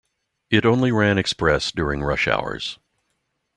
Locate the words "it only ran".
0.49-1.19